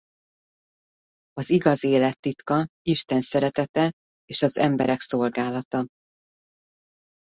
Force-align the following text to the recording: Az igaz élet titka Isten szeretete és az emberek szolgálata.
Az 1.33 1.49
igaz 1.49 1.83
élet 1.83 2.19
titka 2.19 2.65
Isten 2.81 3.21
szeretete 3.21 3.91
és 4.25 4.41
az 4.41 4.57
emberek 4.57 4.99
szolgálata. 4.99 5.85